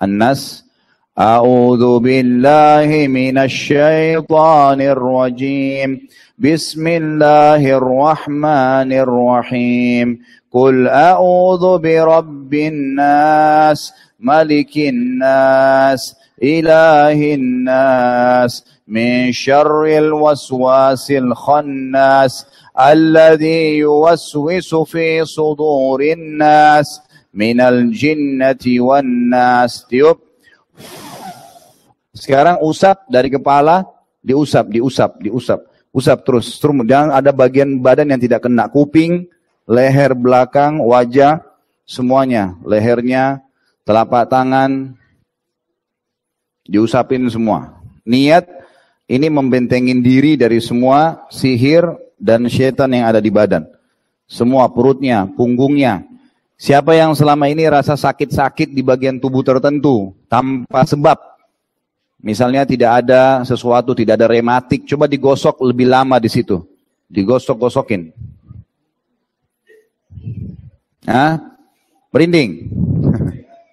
[0.02, 0.64] الناس.
[1.18, 6.00] أعوذ بالله من الشيطان الرجيم.
[6.38, 10.18] بسم الله الرحمن الرحيم.
[10.52, 22.46] قل أعوذ برب الناس ملك الناس إله الناس من شر الوسواس الخناس
[22.80, 27.00] الذي يوسوس في صدور الناس
[27.38, 29.86] minal jinnati wan nas.
[29.86, 30.18] Tiup.
[32.10, 33.86] Sekarang usap dari kepala,
[34.18, 35.62] diusap, diusap, diusap.
[35.94, 36.58] Usap terus.
[36.82, 38.66] Dan ada bagian badan yang tidak kena.
[38.66, 39.30] Kuping,
[39.70, 41.46] leher belakang, wajah,
[41.86, 42.58] semuanya.
[42.66, 43.38] Lehernya,
[43.86, 44.98] telapak tangan,
[46.66, 47.78] diusapin semua.
[48.02, 48.50] Niat
[49.06, 51.86] ini membentengin diri dari semua sihir
[52.18, 53.64] dan syaitan yang ada di badan.
[54.28, 56.04] Semua perutnya, punggungnya.
[56.58, 61.14] Siapa yang selama ini rasa sakit-sakit di bagian tubuh tertentu tanpa sebab.
[62.18, 66.58] Misalnya tidak ada sesuatu, tidak ada rematik, coba digosok lebih lama di situ.
[67.06, 68.10] Digosok-gosokin.
[71.06, 71.38] Hah?
[72.10, 72.50] Merinding.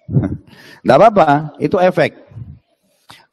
[0.86, 2.14] Tidak apa-apa, itu efek.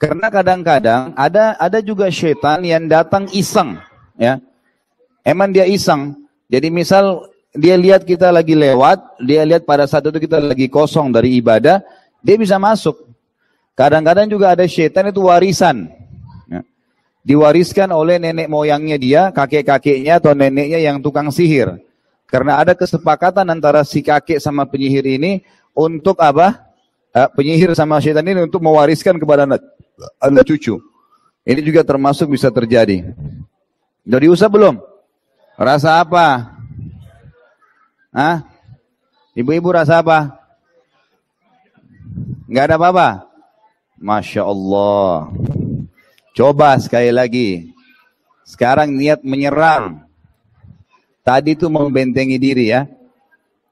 [0.02, 3.78] Karena kadang-kadang ada ada juga setan yang datang iseng,
[4.18, 4.42] ya.
[5.22, 6.18] Emang dia iseng.
[6.52, 11.14] Jadi misal dia lihat kita lagi lewat, dia lihat pada saat itu kita lagi kosong
[11.14, 11.86] dari ibadah,
[12.26, 12.98] dia bisa masuk.
[13.78, 15.90] Kadang-kadang juga ada setan itu warisan.
[16.50, 16.66] Ya.
[17.22, 21.78] Diwariskan oleh nenek moyangnya dia, kakek-kakeknya atau neneknya yang tukang sihir.
[22.26, 25.46] Karena ada kesepakatan antara si kakek sama penyihir ini
[25.78, 26.74] untuk apa?
[27.14, 29.62] Eh, penyihir sama setan ini untuk mewariskan kepada anak
[30.18, 30.82] anak cucu.
[31.46, 33.14] Ini juga termasuk bisa terjadi.
[34.02, 34.82] Udah diusap belum?
[35.54, 36.53] Rasa apa?
[38.14, 38.46] Hah?
[39.34, 40.38] Ibu-ibu rasa apa?
[42.46, 43.10] Enggak ada apa-apa?
[43.98, 45.34] Masya Allah.
[46.38, 47.74] Coba sekali lagi.
[48.46, 50.06] Sekarang niat menyerang.
[51.26, 52.86] Tadi itu membentengi diri ya.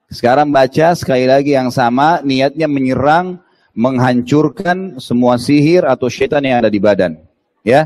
[0.10, 2.26] Sekarang baca sekali lagi yang sama.
[2.26, 3.38] Niatnya menyerang
[3.78, 7.22] menghancurkan semua sihir atau syaitan yang ada di badan.
[7.62, 7.86] Ya.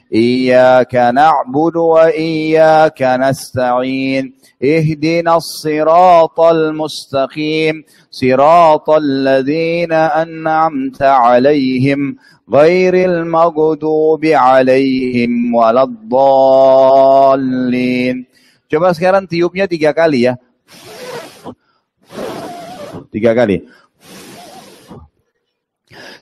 [0.15, 12.15] إياك نعبد وإياك نستعين اهدنا الصراط المستقيم صراط الذين أنعمت عليهم
[12.53, 17.51] غير المغضوب عليهم ولا الضالين
[18.71, 20.39] Coba sekarang tiupnya tiga kali ya.
[23.11, 23.67] Tiga kali.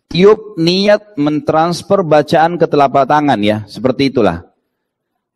[0.09, 3.61] Tiup niat mentransfer bacaan ke telapak tangan ya.
[3.69, 4.49] Seperti itulah.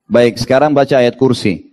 [0.09, 1.72] Baik, sekarang baca ayat kursi.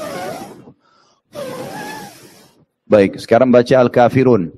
[2.90, 4.52] Baik, sekarang baca Al-Kafirun.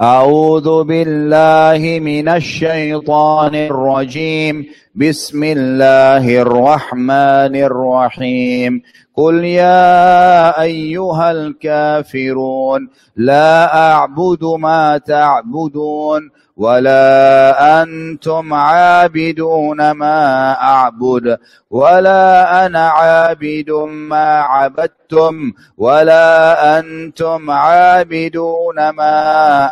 [0.00, 4.54] أعوذ بالله من الشيطان الرجيم
[4.95, 8.81] بسم الله الرحمن الرحيم.
[9.15, 21.37] قل يا أيها الكافرون لا أعبد ما تعبدون ولا أنتم عابدون ما أعبد
[21.71, 29.15] ولا أنا عابد ما عبدتم ولا أنتم عابدون ما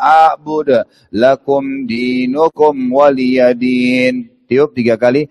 [0.03, 4.38] أعبد لكم دينكم ولي دين.
[4.49, 5.29] Tiup tiga kali.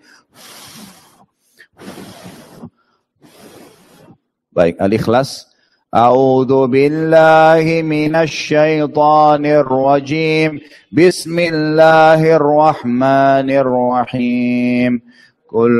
[4.55, 5.49] Baik al-ikhlas.
[5.89, 10.61] أعوذ بالله من الشيطان الرجيم
[10.93, 15.01] بسم الله الرحمن الرحيم
[15.49, 15.71] قل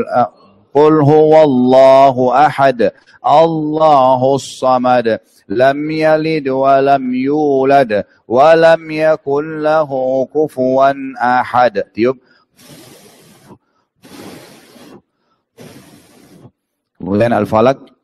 [0.73, 2.91] قل هو الله أحد
[3.27, 9.89] الله الصمد لم يلد ولم يولد ولم يكن له
[10.25, 12.17] كفوا أحد tiup.
[17.09, 17.97] Kemudian al-falak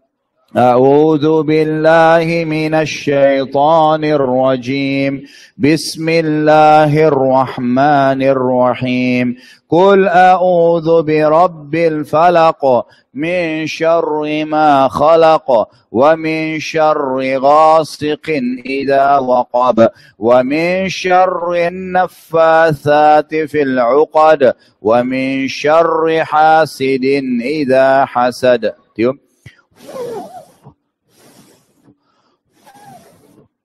[0.56, 5.24] أعوذ بالله من الشيطان الرجيم.
[5.58, 9.36] بسم الله الرحمن الرحيم.
[9.70, 18.28] قل أعوذ برب الفلق من شر ما خلق ومن شر غاسق
[18.66, 19.90] إذا وقب
[20.20, 27.06] ومن شر النفاثات في العقد ومن شر حاسد
[27.44, 28.85] إذا حسد.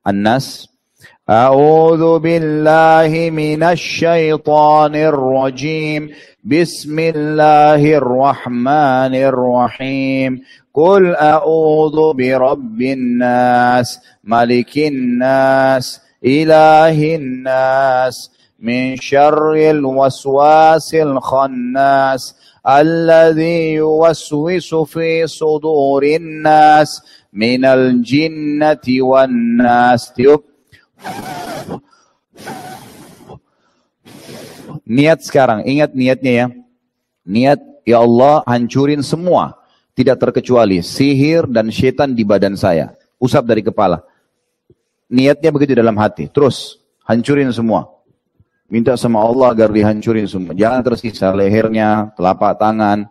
[0.06, 0.68] الناس.
[1.30, 6.10] أعوذ بالله من الشيطان الرجيم.
[6.44, 10.42] بسم الله الرحمن الرحيم.
[10.74, 22.34] قل أعوذ برب الناس ملك الناس إله الناس من شر الوسواس الخناس
[22.65, 26.89] الذي يوسوس في صدور الناس
[27.33, 30.03] من الجنة والناس
[34.85, 36.47] Niat sekarang, ingat niatnya ya.
[37.25, 37.57] Niat,
[37.89, 39.57] ya Allah hancurin semua.
[39.97, 42.93] Tidak terkecuali sihir dan setan di badan saya.
[43.17, 44.05] Usap dari kepala.
[45.09, 46.29] Niatnya begitu dalam hati.
[46.29, 47.89] Terus, hancurin semua.
[48.70, 50.54] Minta sama Allah agar dihancurin semua.
[50.54, 53.10] Jangan tersisa lehernya, telapak tangan.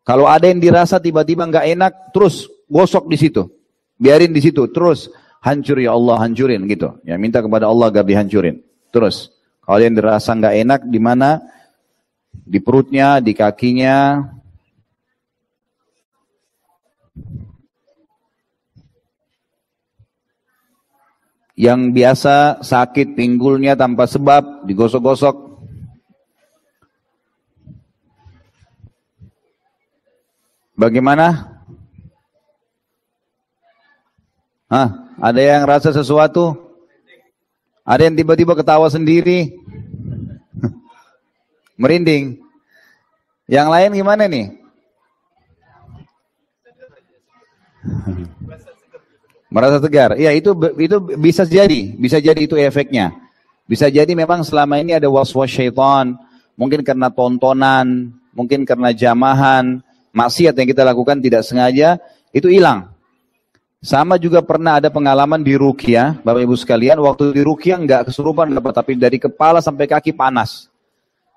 [0.00, 3.52] Kalau ada yang dirasa tiba-tiba nggak enak, terus gosok di situ.
[4.00, 4.64] Biarin di situ.
[4.72, 5.12] Terus,
[5.44, 6.88] hancur ya Allah, hancurin gitu.
[7.04, 8.64] Ya minta kepada Allah agar dihancurin.
[8.88, 9.28] Terus.
[9.62, 11.38] Kalau yang dirasa nggak enak di mana?
[12.32, 14.24] Di perutnya, di kakinya.
[21.52, 25.52] Yang biasa sakit pinggulnya tanpa sebab, digosok-gosok.
[30.72, 31.52] Bagaimana?
[34.72, 34.88] Hah,
[35.20, 36.56] ada yang rasa sesuatu?
[37.84, 39.52] Ada yang tiba-tiba ketawa sendiri.
[41.80, 42.40] Merinding.
[43.44, 44.46] Yang lain gimana nih?
[49.52, 50.16] Merasa tegar.
[50.16, 53.12] Ya itu itu bisa jadi, bisa jadi itu efeknya.
[53.68, 56.16] Bisa jadi memang selama ini ada waswas syaitan,
[56.56, 59.84] mungkin karena tontonan, mungkin karena jamahan,
[60.16, 62.00] maksiat yang kita lakukan tidak sengaja,
[62.32, 62.88] itu hilang.
[63.82, 68.54] Sama juga pernah ada pengalaman di Rukia, Bapak Ibu sekalian, waktu di Rukia nggak kesurupan
[68.54, 70.70] dapat, tapi dari kepala sampai kaki panas.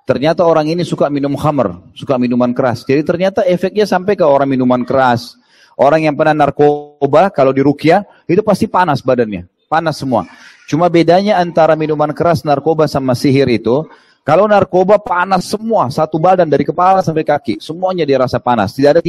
[0.05, 2.85] Ternyata orang ini suka minum khamer, suka minuman keras.
[2.85, 5.33] Jadi ternyata efeknya sampai ke orang minuman keras.
[5.75, 9.43] Orang yang pernah narkoba, kalau di Rukia, itu pasti panas badannya.
[9.67, 10.23] Panas semua.
[10.71, 13.83] Cuma bedanya antara minuman keras, narkoba sama sihir itu,
[14.25, 17.61] kalau narkoba panas semua, satu badan dari kepala sampai kaki.
[17.61, 18.73] Semuanya dirasa panas.
[18.73, 19.01] Tidak ada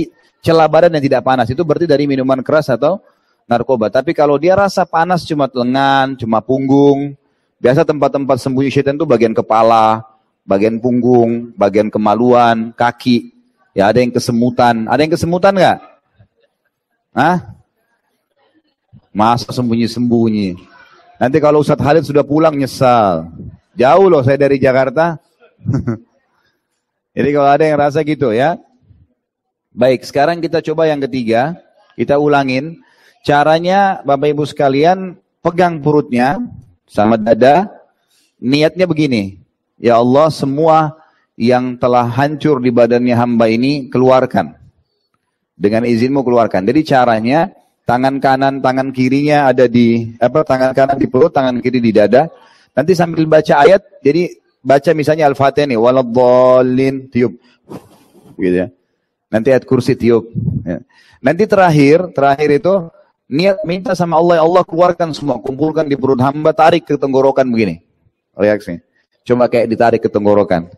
[0.44, 1.48] celah badan yang tidak panas.
[1.48, 3.00] Itu berarti dari minuman keras atau
[3.48, 3.88] narkoba.
[3.88, 7.16] Tapi kalau dia rasa panas cuma lengan, cuma punggung,
[7.56, 10.04] biasa tempat-tempat sembunyi setan itu bagian kepala,
[10.44, 13.32] bagian punggung, bagian kemaluan, kaki.
[13.72, 14.84] Ya ada yang kesemutan.
[14.84, 15.95] Ada yang kesemutan nggak?
[17.16, 17.56] Hah?
[19.16, 20.60] Masa sembunyi-sembunyi.
[21.16, 23.32] Nanti kalau Ustadz Halid sudah pulang nyesal.
[23.72, 25.16] Jauh loh saya dari Jakarta.
[27.16, 28.60] Jadi kalau ada yang rasa gitu ya.
[29.72, 31.56] Baik, sekarang kita coba yang ketiga.
[31.96, 32.84] Kita ulangin.
[33.24, 36.36] Caranya Bapak Ibu sekalian pegang perutnya
[36.84, 37.72] sama dada.
[38.36, 39.40] Niatnya begini.
[39.80, 41.00] Ya Allah semua
[41.40, 44.65] yang telah hancur di badannya hamba ini keluarkan.
[45.56, 46.68] Dengan izinmu keluarkan.
[46.68, 47.48] Jadi caranya
[47.88, 52.28] tangan kanan, tangan kirinya ada di apa tangan kanan di perut, tangan kiri di dada.
[52.76, 57.40] Nanti sambil baca ayat, jadi baca misalnya Al-Fatihah nih, waladhdallin tiup.
[58.36, 58.68] Gitu ya.
[59.32, 60.28] Nanti ayat kursi tiup.
[60.60, 60.84] Ya.
[61.24, 62.92] Nanti terakhir, terakhir itu
[63.26, 67.82] Niat minta sama Allah, Allah keluarkan semua, kumpulkan di perut hamba, tarik ke tenggorokan begini.
[68.38, 68.78] Reaksi.
[69.26, 70.70] Coba kayak ditarik ke tenggorokan.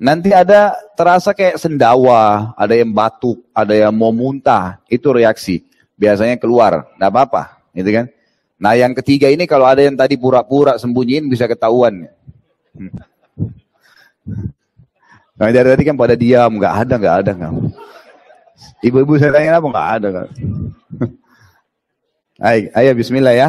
[0.00, 4.80] Nanti ada terasa kayak sendawa, ada yang batuk, ada yang mau muntah.
[4.88, 5.60] Itu reaksi.
[6.00, 7.60] Biasanya keluar, tidak apa-apa.
[7.76, 8.08] Gitu kan?
[8.56, 12.08] Nah yang ketiga ini kalau ada yang tadi pura-pura sembunyiin bisa ketahuan.
[15.36, 17.52] Nah dari tadi kan pada diam, nggak ada, nggak ada, nggak.
[18.80, 20.06] Ibu-ibu saya tanya apa nggak ada.
[20.08, 20.28] Gak.
[22.40, 23.48] Ayo, ayo bismillah ya.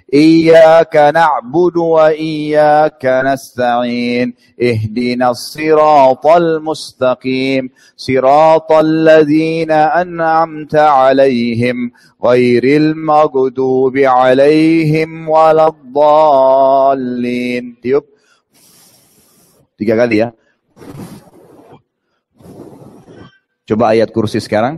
[0.13, 4.33] إياك نعبد وإياك نستعين.
[4.61, 7.69] اهدنا الصراط المستقيم.
[7.97, 11.91] صراط الذين أنعمت عليهم
[12.25, 17.77] غير المغضوب عليهم ولا الضالين.
[17.81, 18.05] tiup
[19.79, 20.29] tiga kali ya
[23.65, 24.77] coba ayat kursi sekarang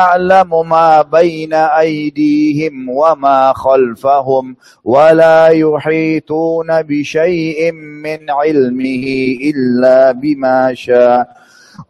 [0.01, 7.71] يعلم ما بين أيديهم وما خلفهم ولا يحيطون بشيء
[8.05, 9.05] من علمه
[9.49, 11.21] إلا بما شاء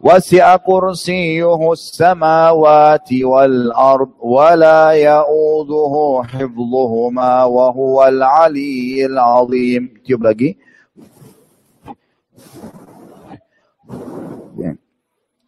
[0.00, 5.94] وسع كرسيه السماوات والأرض ولا يؤوده
[6.28, 9.82] حفظهما وهو العلي العظيم.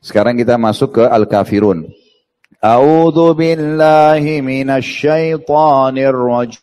[0.05, 1.89] Sekarang kita masuk ke Al-Kafirun.
[2.65, 6.61] أعوذ بالله من الشيطان الرجيم.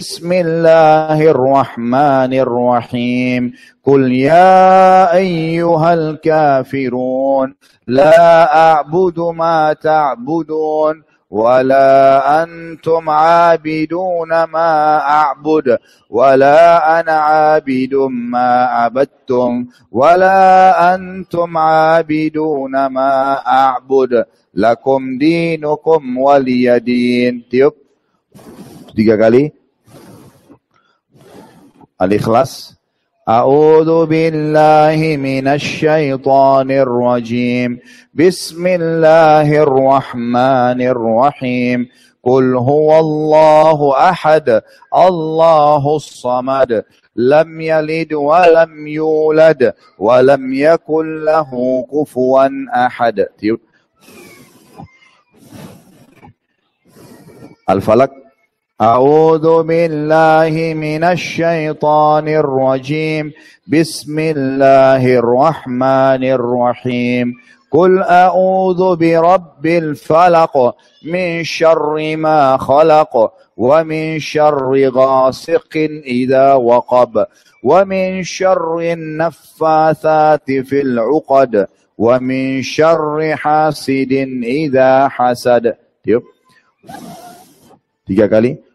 [0.00, 3.52] بسم الله الرحمن الرحيم.
[3.84, 7.54] قل يا أيها الكافرون
[7.86, 15.78] لا أعبد ما تعبدون ولا أنتم عابدون ما أعبد
[16.10, 20.40] ولا أنا عابد ما عبدتم ولا
[20.94, 24.24] أنتم عابدون ما أعبد
[24.54, 27.46] lakum dinukum waliyadin.
[27.46, 27.74] Tiup.
[28.94, 29.54] Tiga kali.
[32.00, 32.79] Al-Ikhlas.
[33.28, 37.78] أعوذ بالله من الشيطان الرجيم.
[38.14, 41.88] بسم الله الرحمن الرحيم.
[42.22, 44.62] قل هو الله أحد
[44.94, 46.84] الله الصمد.
[47.16, 51.50] لم يلد ولم يولد ولم يكن له
[51.92, 52.48] كفوا
[52.86, 53.26] أحد.
[57.70, 58.10] الفلك
[58.80, 63.32] أعوذ بالله من الشيطان الرجيم.
[63.68, 67.34] بسم الله الرحمن الرحيم.
[67.70, 70.74] قل أعوذ برب الفلق
[71.04, 77.26] من شر ما خلق ومن شر غاسق إذا وقب
[77.64, 81.66] ومن شر النفاثات في العقد
[81.98, 84.12] ومن شر حاسد
[84.42, 85.76] إذا حسد.
[88.08, 88.69] Tiga kali.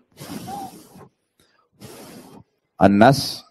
[2.84, 3.44] الناس.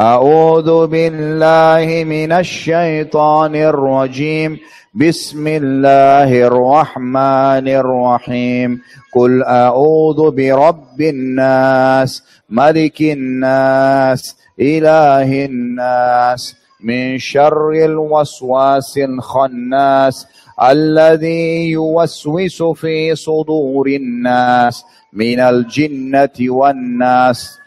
[0.00, 4.58] أعوذ بالله من الشيطان الرجيم.
[4.94, 8.80] بسم الله الرحمن الرحيم.
[9.14, 16.54] قل أعوذ برب الناس ملك الناس إله الناس
[16.84, 20.26] من شر الوسواس الخناس
[20.62, 27.58] الذي يوسوس في صدور الناس من الجنة والناس.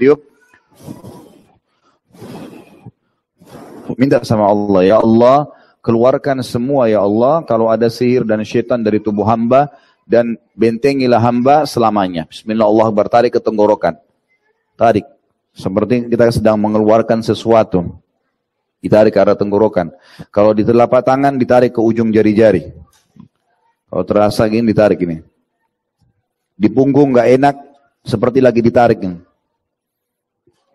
[3.96, 5.48] Minta sama Allah, ya Allah,
[5.86, 9.70] keluarkan semua ya Allah kalau ada sihir dan syaitan dari tubuh hamba
[10.10, 12.26] dan bentengilah hamba selamanya.
[12.26, 13.98] Bismillah Allah bertarik ke tenggorokan.
[14.74, 15.06] Tarik.
[15.56, 17.96] Seperti kita sedang mengeluarkan sesuatu.
[18.84, 19.88] Ditarik ke arah tenggorokan.
[20.30, 22.76] Kalau di telapak tangan ditarik ke ujung jari-jari.
[23.88, 25.24] Kalau terasa gini ditarik ini.
[26.60, 27.56] Di punggung nggak enak,
[28.04, 29.00] seperti lagi ditarik.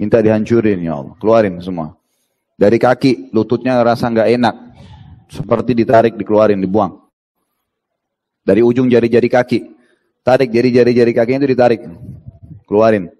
[0.01, 1.93] Minta dihancurin ya Allah, keluarin semua.
[2.57, 4.57] Dari kaki, lututnya rasa nggak enak,
[5.29, 7.05] seperti ditarik, dikeluarin, dibuang.
[8.41, 9.59] Dari ujung jari-jari kaki,
[10.25, 11.81] tarik jari-jari jari kakinya itu ditarik,
[12.65, 13.13] keluarin.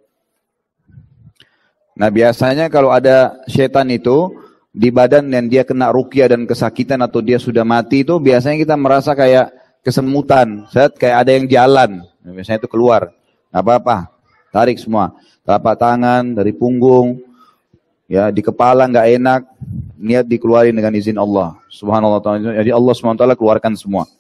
[2.01, 4.33] Nah biasanya kalau ada setan itu
[4.73, 8.75] di badan dan dia kena rukia dan kesakitan atau dia sudah mati itu biasanya kita
[8.81, 9.53] merasa kayak
[9.85, 11.91] kesemutan, saya kayak ada yang jalan.
[12.25, 13.13] Biasanya itu keluar.
[13.53, 13.97] Nggak apa-apa.
[14.51, 15.15] Tarik semua.
[15.47, 17.23] Telapak tangan, dari punggung,
[18.11, 19.43] ya di kepala nggak enak,
[19.95, 21.55] niat dikeluarin dengan izin Allah.
[21.71, 22.21] Subhanallah.
[22.59, 24.11] Jadi Allah SWT keluarkan semua.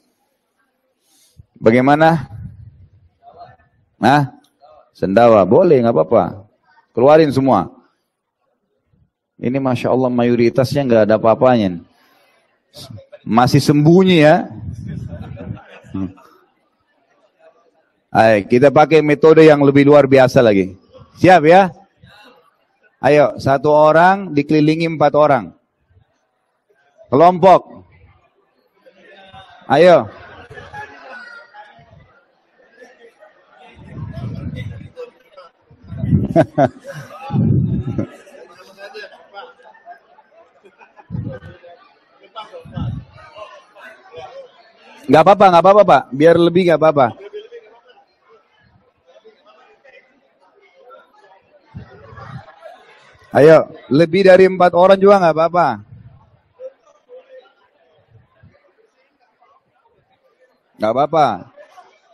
[1.58, 2.30] Bagaimana?
[4.00, 4.32] Nah,
[4.96, 6.46] sendawa boleh nggak apa-apa.
[6.96, 7.68] Keluarin semua.
[9.40, 11.80] Ini masya Allah mayoritasnya nggak ada apa-apanya.
[13.24, 14.48] Masih sembunyi ya.
[15.92, 16.12] Hmm.
[18.11, 20.74] Ayo, kita pakai metode yang lebih luar biasa lagi.
[21.22, 21.70] Siap ya?
[22.98, 25.54] Ayo, satu orang dikelilingi empat orang.
[27.06, 27.86] Kelompok.
[29.70, 30.11] Ayo.
[45.11, 46.02] Gak apa-apa, gak apa-apa Pak.
[46.14, 47.29] Biar lebih gak apa-apa.
[53.30, 55.68] Ayo, lebih dari empat orang juga gak apa-apa.
[60.82, 61.26] Gak apa-apa.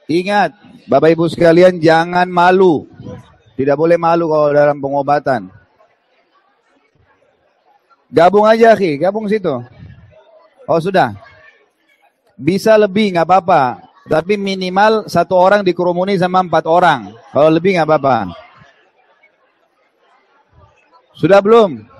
[0.06, 0.52] Ingat,
[0.84, 2.84] Bapak Ibu sekalian jangan malu.
[3.56, 5.48] Tidak boleh malu kalau dalam pengobatan.
[8.12, 9.00] Gabung aja, Ki.
[9.00, 9.50] Gabung situ.
[10.68, 11.16] Oh, sudah.
[12.36, 17.16] Bisa lebih nggak apa-apa, tapi minimal satu orang dikerumuni sama empat orang.
[17.32, 18.45] Kalau lebih nggak apa-apa.
[21.16, 21.96] Sudah belum?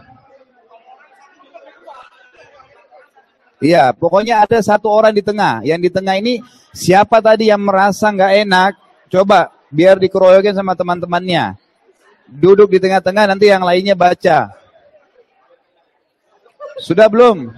[3.57, 5.65] Iya, pokoknya ada satu orang di tengah.
[5.65, 6.45] Yang di tengah ini
[6.77, 8.77] siapa tadi yang merasa nggak enak?
[9.09, 11.57] Coba biar dikeroyokin sama teman-temannya.
[12.29, 14.53] Duduk di tengah-tengah nanti yang lainnya baca.
[16.77, 17.49] Sudah belum?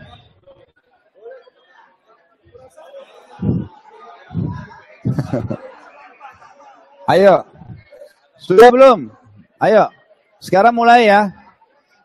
[7.11, 7.42] Ayo.
[8.38, 9.11] Sudah belum?
[9.59, 9.90] Ayo.
[10.38, 11.34] Sekarang mulai ya.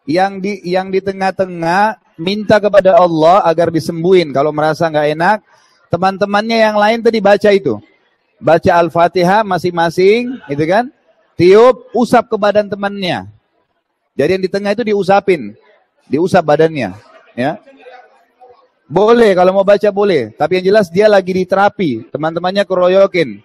[0.03, 5.37] Yang di yang di tengah-tengah minta kepada Allah agar disembuhin kalau merasa nggak enak.
[5.87, 7.77] Teman-temannya yang lain tadi baca itu.
[8.41, 10.89] Baca Al-Fatihah masing-masing, gitu kan?
[11.37, 13.29] Tiup, usap ke badan temannya.
[14.17, 15.53] Jadi yang di tengah itu diusapin.
[16.09, 16.97] Diusap badannya,
[17.37, 17.61] ya.
[18.89, 20.33] Boleh, kalau mau baca boleh.
[20.33, 22.09] Tapi yang jelas dia lagi di terapi.
[22.09, 23.39] Teman-temannya keroyokin.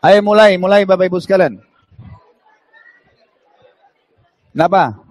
[0.00, 1.60] Ayo mulai, mulai Bapak Ibu sekalian.
[4.50, 5.09] Kenapa?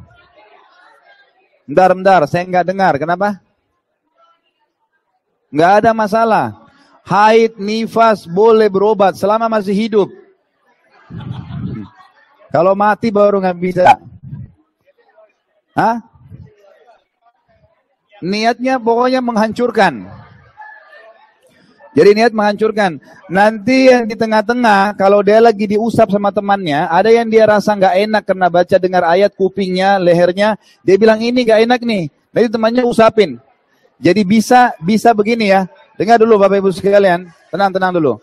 [1.69, 2.93] Bentar, bentar, saya nggak dengar.
[2.97, 3.37] Kenapa?
[5.53, 6.45] Nggak ada masalah.
[7.05, 10.09] Haid, nifas boleh berobat selama masih hidup.
[12.49, 14.01] Kalau mati baru nggak bisa.
[15.77, 16.01] Hah?
[18.25, 20.09] Niatnya pokoknya menghancurkan.
[21.89, 23.01] Jadi niat menghancurkan.
[23.33, 27.95] Nanti yang di tengah-tengah, kalau dia lagi diusap sama temannya, ada yang dia rasa nggak
[28.05, 30.53] enak karena baca dengar ayat kupingnya, lehernya,
[30.85, 32.03] dia bilang ini nggak enak nih.
[32.29, 33.41] Nanti temannya usapin.
[33.97, 35.65] Jadi bisa bisa begini ya.
[35.97, 38.13] Dengar dulu Bapak Ibu sekalian, tenang-tenang dulu.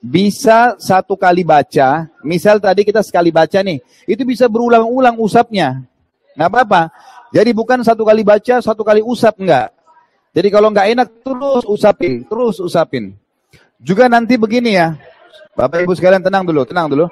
[0.00, 5.84] Bisa satu kali baca, misal tadi kita sekali baca nih, itu bisa berulang-ulang usapnya.
[6.34, 6.82] Nggak apa-apa.
[7.34, 9.73] Jadi bukan satu kali baca, satu kali usap, enggak.
[10.34, 13.14] Jadi kalau enggak enak, terus usapin, terus usapin.
[13.78, 14.98] Juga nanti begini ya,
[15.54, 17.06] Bapak Ibu sekalian tenang dulu, tenang dulu.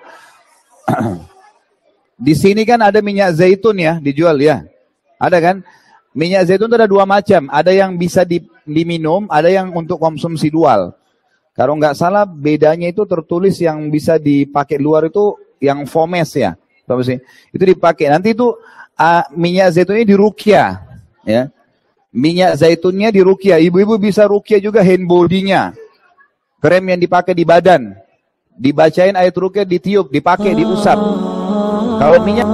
[2.27, 4.67] Di sini kan ada minyak zaitun ya, dijual ya.
[5.23, 5.57] Ada kan?
[6.13, 7.47] Minyak zaitun itu ada dua macam.
[7.47, 8.27] Ada yang bisa
[8.67, 10.91] diminum, ada yang untuk konsumsi dual.
[11.55, 16.59] Kalau nggak salah bedanya itu tertulis yang bisa dipakai luar itu yang fomes ya.
[17.55, 18.11] Itu dipakai.
[18.11, 18.51] Nanti itu
[18.99, 20.83] uh, minyak zaitunnya di rukia,
[21.23, 21.49] ya.
[22.13, 23.57] Minyak zaitunnya di rukia.
[23.57, 25.73] Ibu-ibu bisa rukia juga hand body-nya.
[26.61, 27.97] Krem yang dipakai di badan.
[28.53, 31.01] Dibacain ayat rukia, ditiup, dipakai, diusap.
[31.97, 32.47] Kalau minyak